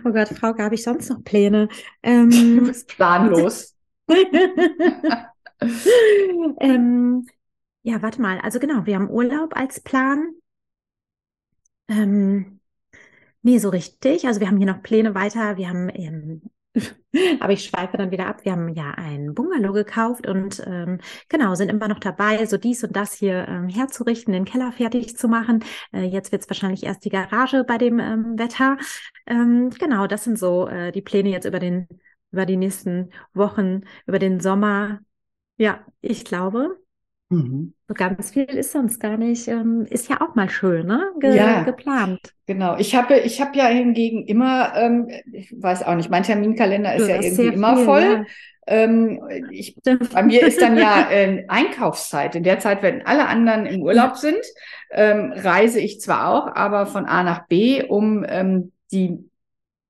[0.04, 1.70] Oh Gott, Frauke, habe ich sonst noch Pläne?
[2.06, 3.76] Ähm, du bist planlos.
[6.60, 7.26] ähm,
[7.84, 8.40] ja, warte mal.
[8.40, 10.34] Also genau, wir haben Urlaub als Plan.
[11.88, 12.60] Ähm,
[13.42, 14.28] nee, so richtig.
[14.28, 15.56] Also wir haben hier noch Pläne weiter.
[15.56, 16.42] Wir haben ähm,
[17.40, 18.44] Aber ich schweife dann wieder ab.
[18.44, 22.84] Wir haben ja ein Bungalow gekauft und ähm, genau, sind immer noch dabei, so dies
[22.84, 25.64] und das hier ähm, herzurichten, den Keller fertig zu machen.
[25.94, 28.78] Äh, jetzt wird es wahrscheinlich erst die Garage bei dem ähm, Wetter.
[29.28, 31.88] Ähm, genau, das sind so äh, die Pläne jetzt über den,
[32.32, 35.00] über die nächsten Wochen, über den Sommer.
[35.58, 36.83] Ja, ich glaube,
[37.30, 37.74] Mhm.
[37.88, 39.48] So ganz viel ist sonst gar nicht.
[39.48, 41.12] Ähm, ist ja auch mal schön, ne?
[41.20, 42.34] Ge ja, geplant.
[42.46, 42.78] Genau.
[42.78, 47.08] Ich habe ich hab ja hingegen immer, ähm, ich weiß auch nicht, mein Terminkalender ist
[47.08, 48.02] du ja irgendwie immer viel, voll.
[48.02, 48.26] Ja.
[48.66, 52.36] Ähm, ich, bei mir ist dann ja äh, Einkaufszeit.
[52.36, 54.16] In der Zeit, wenn alle anderen im Urlaub ja.
[54.16, 54.42] sind,
[54.92, 59.18] ähm, reise ich zwar auch, aber von A nach B, um ähm, die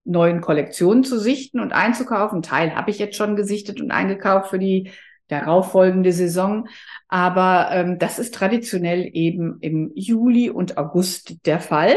[0.06, 2.42] neuen Kollektionen zu sichten und einzukaufen.
[2.42, 4.92] Teil habe ich jetzt schon gesichtet und eingekauft für die
[5.40, 6.68] darauffolgende Saison.
[7.08, 11.96] Aber ähm, das ist traditionell eben im Juli und August der Fall,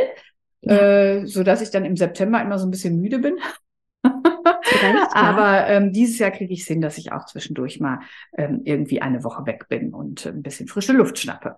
[0.63, 0.77] ja.
[0.77, 3.39] äh, so dass ich dann im September immer so ein bisschen müde bin.
[5.13, 8.01] Aber ähm, dieses Jahr kriege ich es hin, dass ich auch zwischendurch mal
[8.37, 11.57] ähm, irgendwie eine Woche weg bin und ein bisschen frische Luft schnappe.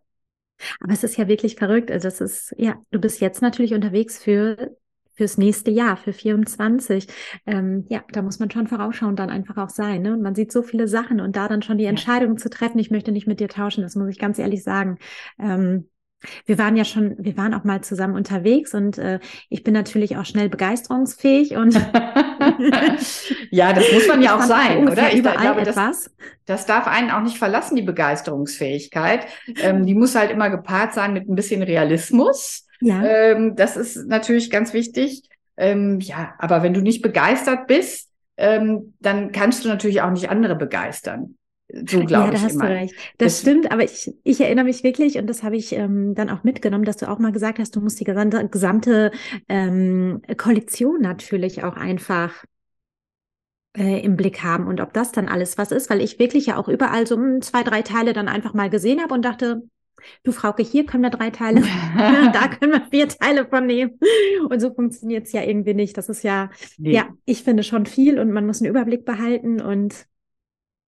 [0.80, 1.90] Aber es ist ja wirklich verrückt.
[1.90, 4.76] Also das ist, ja, du bist jetzt natürlich unterwegs für
[5.18, 7.08] fürs nächste Jahr, für 24.
[7.44, 10.02] Ähm, ja, da muss man schon vorausschauend dann einfach auch sein.
[10.02, 10.12] Ne?
[10.12, 12.92] Und man sieht so viele Sachen und da dann schon die Entscheidung zu treffen, ich
[12.92, 14.98] möchte nicht mit dir tauschen, das muss ich ganz ehrlich sagen.
[15.40, 15.88] Ähm,
[16.46, 19.18] wir waren ja schon, wir waren auch mal zusammen unterwegs und äh,
[19.50, 21.74] ich bin natürlich auch schnell begeisterungsfähig und
[23.50, 25.12] ja, das muss man ja auch sein, oder?
[25.12, 25.74] Ich überall glaube, etwas.
[25.74, 26.10] Das,
[26.46, 29.26] das darf einen auch nicht verlassen, die Begeisterungsfähigkeit.
[29.60, 32.67] Ähm, die muss halt immer gepaart sein mit ein bisschen Realismus.
[32.80, 33.04] Ja.
[33.04, 35.22] Ähm, das ist natürlich ganz wichtig.
[35.56, 40.30] Ähm, ja, aber wenn du nicht begeistert bist, ähm, dann kannst du natürlich auch nicht
[40.30, 41.36] andere begeistern.
[41.70, 42.66] So glaube ja, da ich hast immer.
[42.68, 42.94] du recht.
[43.18, 46.30] Das, das stimmt, aber ich, ich erinnere mich wirklich, und das habe ich ähm, dann
[46.30, 49.10] auch mitgenommen, dass du auch mal gesagt hast, du musst die gesamte, gesamte
[49.48, 52.44] ähm, Kollektion natürlich auch einfach
[53.76, 56.56] äh, im Blick haben und ob das dann alles was ist, weil ich wirklich ja
[56.56, 59.62] auch überall so hm, zwei, drei Teile dann einfach mal gesehen habe und dachte,
[60.24, 61.62] du Frauke, hier können wir drei Teile,
[62.32, 63.98] da können wir vier Teile von nehmen.
[64.48, 65.96] Und so funktioniert es ja irgendwie nicht.
[65.96, 66.92] Das ist ja, nee.
[66.92, 70.06] ja, ich finde schon viel und man muss einen Überblick behalten und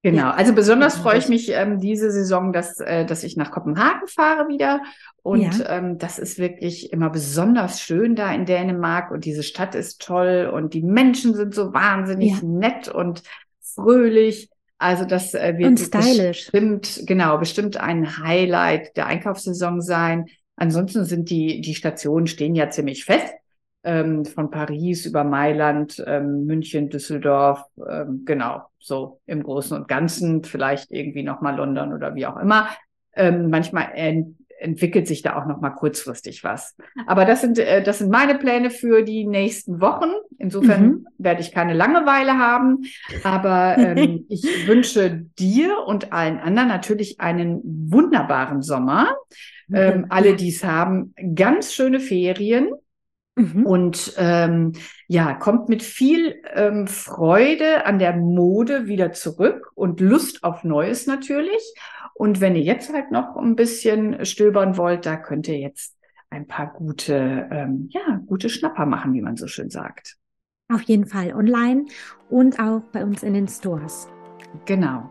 [0.02, 4.08] Genau, also besonders freue ich mich ähm, diese Saison, dass, äh, dass ich nach Kopenhagen
[4.08, 4.80] fahre wieder.
[5.22, 5.76] Und ja.
[5.76, 9.10] ähm, das ist wirklich immer besonders schön da in Dänemark.
[9.10, 12.38] Und diese Stadt ist toll und die Menschen sind so wahnsinnig ja.
[12.42, 13.22] nett und
[13.60, 14.48] fröhlich.
[14.80, 20.26] Also das äh, wird bestimmt, genau, bestimmt ein Highlight der Einkaufssaison sein.
[20.56, 23.34] Ansonsten sind die, die Stationen stehen ja ziemlich fest
[23.84, 30.44] ähm, von Paris über Mailand, ähm, München, Düsseldorf, ähm, genau, so im Großen und Ganzen,
[30.44, 32.70] vielleicht irgendwie nochmal London oder wie auch immer.
[33.14, 33.90] Ähm, manchmal
[34.60, 36.76] entwickelt sich da auch nochmal kurzfristig was.
[37.06, 40.10] Aber das sind, äh, das sind meine Pläne für die nächsten Wochen.
[40.38, 41.06] Insofern mhm.
[41.18, 42.84] werde ich keine Langeweile haben.
[43.24, 49.16] Aber ähm, ich wünsche dir und allen anderen natürlich einen wunderbaren Sommer.
[49.72, 52.70] Ähm, alle, die es haben, ganz schöne Ferien.
[53.36, 53.64] Mhm.
[53.64, 54.72] Und ähm,
[55.06, 61.06] ja, kommt mit viel ähm, Freude an der Mode wieder zurück und Lust auf Neues
[61.06, 61.74] natürlich.
[62.14, 65.96] Und wenn ihr jetzt halt noch ein bisschen stöbern wollt, da könnt ihr jetzt
[66.28, 70.16] ein paar gute, ähm, ja, gute Schnapper machen, wie man so schön sagt.
[70.72, 71.86] Auf jeden Fall online
[72.28, 74.08] und auch bei uns in den Stores.
[74.66, 75.10] Genau.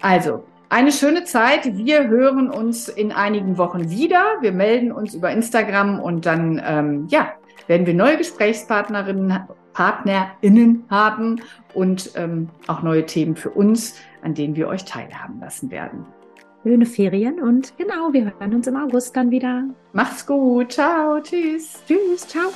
[0.00, 1.76] Also, eine schöne Zeit.
[1.76, 4.22] Wir hören uns in einigen Wochen wieder.
[4.40, 7.32] Wir melden uns über Instagram und dann, ähm, ja,
[7.66, 11.40] werden wir neue Gesprächspartnerinnen, PartnerInnen haben
[11.74, 16.06] und ähm, auch neue Themen für uns, an denen wir euch teilhaben lassen werden.
[16.62, 19.64] Schöne Ferien und genau, wir hören uns im August dann wieder.
[19.92, 20.72] Macht's gut.
[20.72, 21.20] Ciao.
[21.20, 21.82] Tschüss.
[21.86, 22.26] Tschüss.
[22.26, 22.50] Ciao.